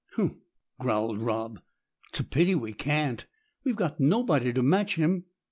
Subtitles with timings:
[0.15, 0.33] "Humph!"
[0.79, 1.59] growled Rob.
[2.09, 3.27] "It's a pity we can't.
[3.63, 5.25] We've got nobody to match him."